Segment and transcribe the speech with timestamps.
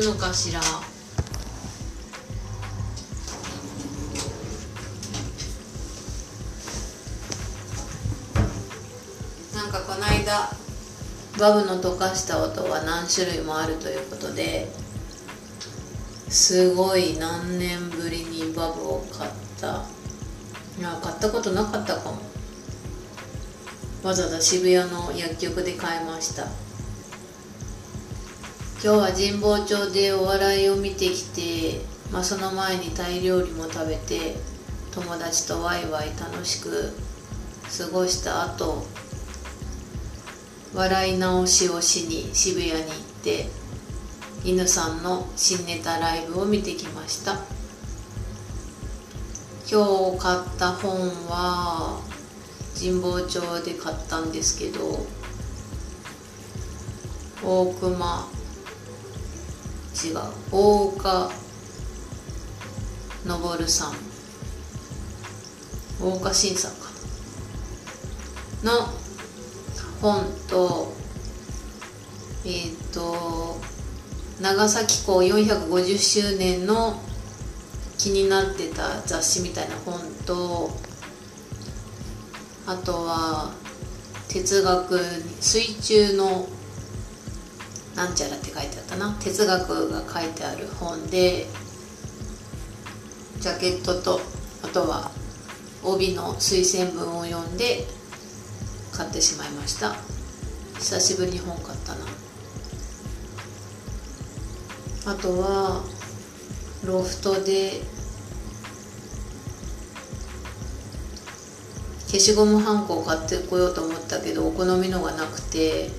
[0.00, 0.60] るのかしら？
[9.54, 10.50] なんかこの間
[11.38, 14.72] バブの溶かした音は何種類もあるということで
[16.28, 19.84] すごい何年ぶりにバブを買った。
[20.78, 22.18] いや買ったことなかったかも。
[24.02, 26.46] わざわざ渋谷の薬局で買いました。
[28.82, 34.36] 今日は神保町でお笑いを見てきて、まあ、その前にタイ料理も食べて
[34.94, 36.94] 友達とワイワイ楽しく
[37.76, 38.86] 過ごした後
[40.72, 42.86] 笑い直しをしに渋谷に行っ
[43.22, 43.48] て
[44.44, 47.32] 犬さんの新ネタライブを見てきました。
[49.70, 49.84] 今
[50.14, 50.90] 日買った本
[51.28, 52.00] は
[52.78, 55.06] 神保町で買ったんですけど
[57.44, 58.39] 大熊
[60.02, 60.18] 違う
[60.50, 61.30] 大岡
[63.26, 63.92] 昇さん。
[66.00, 66.88] 大岡新さんか
[68.62, 68.72] な。
[68.72, 68.86] の
[70.00, 70.92] 本と
[72.44, 73.58] えっ、ー、と
[74.40, 76.98] 長崎港450周年の
[77.98, 80.70] 気になってた雑誌みたいな本と
[82.66, 83.52] あとは
[84.28, 84.98] 哲学
[85.40, 86.48] 水中の
[88.00, 89.14] なんちゃらって書いてあったな。
[89.20, 91.46] 哲学が書いてある本で
[93.40, 94.22] ジャケットと
[94.62, 95.10] あとは
[95.84, 97.84] 帯の推薦文を読んで
[98.90, 99.94] 買ってしまいました。
[100.78, 102.06] 久しぶりに本買ったな。
[105.12, 105.84] あとは
[106.86, 107.82] ロフトで
[112.06, 115.90] 消しゴムはんこを買ってこようと思ったけどお好みのがなくて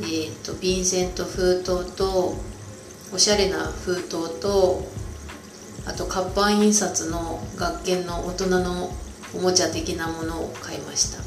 [0.00, 2.36] えーと、ヴィンセント封筒と
[3.12, 4.86] おしゃれな封筒と
[5.86, 8.90] あと活版印刷の学研の大人の
[9.34, 11.22] おもちゃ的なものを買いました。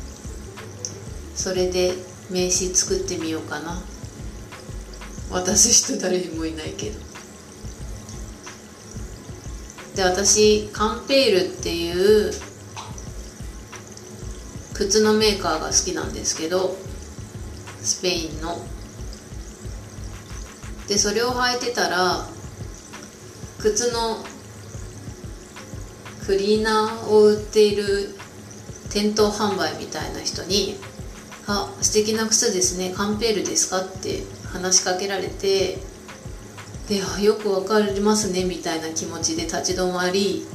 [1.36, 1.94] それで
[2.30, 3.82] 名刺作ってみようかな。
[5.32, 7.00] 渡す人誰にもいないけど。
[9.96, 12.32] で私カンペールっていう
[14.74, 16.78] 靴のメーカーが好きなんですけど
[17.84, 18.60] スペインの。
[20.88, 22.26] でそれを履いてたら
[23.60, 24.26] 靴の
[26.26, 28.16] クリーナーを売っている
[28.90, 30.78] 店頭販売みたいな人に
[31.48, 32.94] 「あ素敵な靴ですね。
[32.96, 35.82] カンペールですか?」って話しかけられて
[36.90, 38.44] でよくわかりますね。
[38.44, 40.46] みたいな気持ちで立ち止まり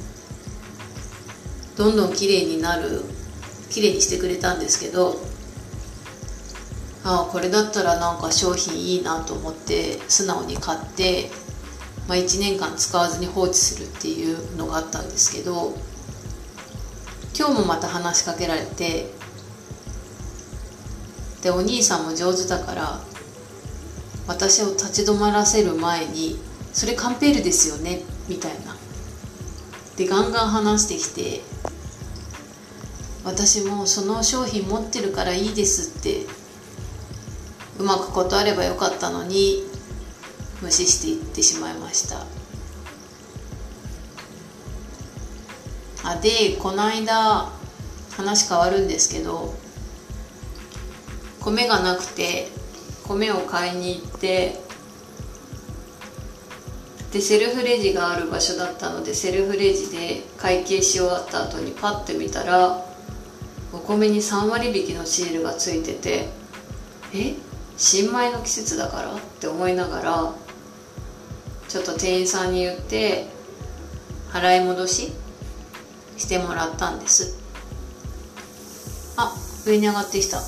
[1.76, 3.03] どんどん綺麗になる
[3.70, 5.19] 綺麗にしてくれたんですけど
[7.08, 11.30] あこれだったらなんか商品いいなと思って素直に買って、
[12.08, 15.72] まあ、1年間使わずに放置するっていうのがあったんですけど
[17.38, 19.06] 今日もまた話しかけられて
[21.42, 22.98] でお兄さんも上手だから
[24.26, 26.40] 私を立ち止まらせる前に
[26.74, 28.76] 「それカンペールですよね」みたいな。
[29.96, 31.40] でガンガン話してきて
[33.24, 36.26] 私もその商品持ってるからいいですって
[37.78, 39.62] うまく断ればよかったのに
[40.62, 42.25] 無視していってしまいました。
[46.09, 47.50] あでこの間
[48.12, 49.54] 話変わるんですけど
[51.41, 52.48] 米がなくて
[53.09, 54.60] 米を買いに行って
[57.12, 62.84] でセルフレジがある場所だったのでセルフレジで会計し終わった後にパッて見たら
[63.72, 66.28] お米に3割引きのシールがついてて
[67.15, 67.34] え？
[67.76, 70.32] 新米の季節だからって思いながら
[71.69, 73.26] ちょっと店員さんに言って
[74.33, 75.12] 払い戻し
[76.16, 77.39] してもらったんです。
[79.16, 79.34] あ
[79.66, 80.39] 上に上がってきた。
[80.39, 80.47] はい。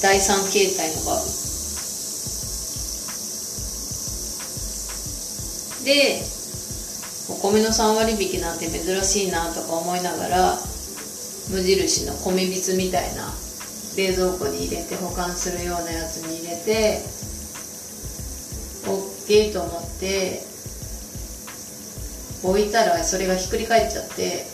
[0.00, 1.38] 第三形態のバブ。
[5.84, 6.22] で
[7.30, 10.54] お米の3割引きなんて珍しいなとか思いながら
[11.50, 13.32] 無印の米びつみたいな
[13.98, 17.02] 冷蔵庫に入れて保管するようなやつに入れて
[18.86, 20.40] OK と思って
[22.44, 24.46] 置いたらそれがひっくり返っちゃって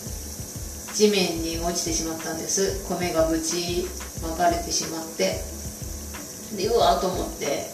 [0.95, 2.89] 地面に落ちてしまったんです。
[2.89, 3.85] 米がぶち
[4.23, 5.43] まかれてしまって。
[6.57, 7.67] でうわーと思って。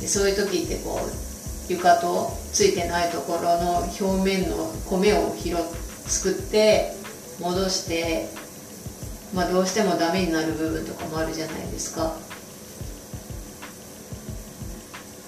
[0.00, 5.54] でそういう時ってこう床とついてないところの表面の米を拾
[6.08, 6.96] すくって
[7.38, 8.28] 戻して
[9.34, 12.14] まあ、どうしてもダメになる部分とかもあるじゃないですか。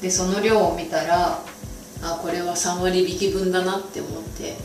[0.00, 1.40] でその量を見たら
[2.02, 4.56] あこれは3割引き分だなって思って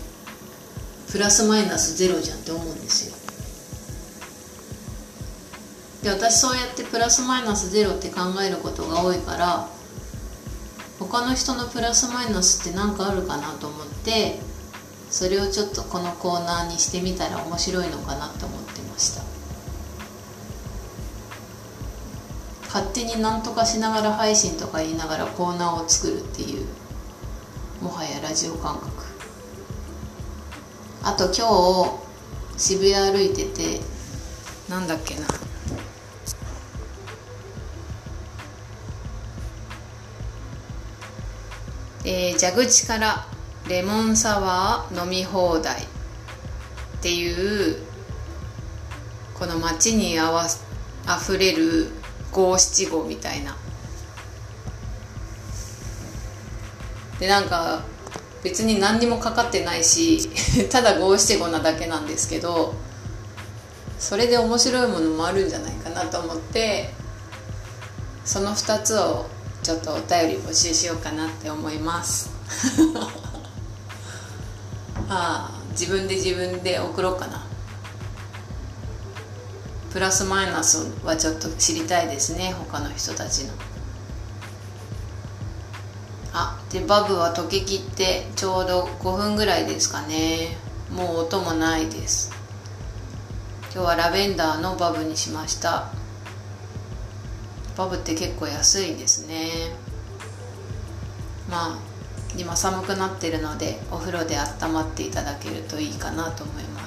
[1.09, 3.21] プラスマイナスゼロじゃんって思うんですよ。
[6.03, 9.67] で私そうやってプラスマイナスゼロって考えることが多いから
[10.99, 14.39] 他の人のプラスマイナスって何かあるかなと思って
[15.09, 18.60] それをちょっとこのコーナーにしてみたら面白いのかなと思って
[22.73, 26.65] 勝手に何とかしながら配信とか言いながらコーナーを作るっていう
[27.81, 28.89] もはやラジオ感覚。
[31.03, 31.99] あと今
[32.55, 33.81] 日渋谷歩いてて
[34.69, 35.21] なんだっけな。
[42.05, 43.27] えー、蛇口から
[43.67, 45.85] レモンサワー飲み放題っ
[47.01, 47.83] ていう
[49.37, 50.45] この街にあわ
[51.05, 52.00] あふれる
[52.31, 53.57] 五七五みたいな。
[57.19, 57.83] でなんか
[58.43, 60.27] 別に何にもかかってないし
[60.71, 62.73] ただ五七五なだけなんですけど
[63.99, 66.91] それで面白いものもあるんじゃないかなと思って
[68.25, 69.27] その2つを
[69.61, 72.31] ちょっとお便り募集しようかなって思います。
[75.07, 77.50] ああ自分で自分で送ろうかな。
[79.91, 83.53] プラスマイナスはちょっと知りたいですね他の人たちの。
[86.33, 90.55] あでバブは溶けきってちょうど5分ぐらいですかね。
[90.89, 92.31] もう音もないです。
[93.73, 95.91] 今日はラベンダーのバブにしました。
[97.75, 99.73] バブって結構安いですね。
[101.49, 101.79] まあ
[102.37, 106.80] 今寒くなってるのでお風呂で温まっていただけるといいかなと思います。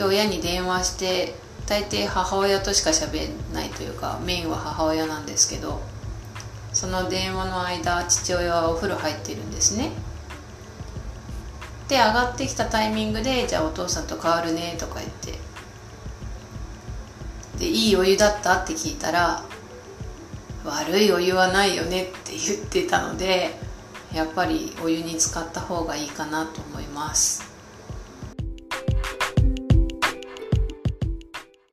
[0.00, 1.34] 今日親に電話して
[1.66, 5.78] 大抵母親としか喋んないというかメインは母親なんですけど
[6.72, 9.90] その電話の間父親はお風呂入ってるんですね。
[11.88, 15.38] で上がってきたタイミングで「じゃあお父さんと変わるね」とか言って。
[17.58, 19.42] でいいお湯だったって聞いたら
[20.64, 23.54] 悪いお湯はないよねって言ってたので
[24.14, 27.49] やっぱりお湯に浸かった方がいいかなと思います。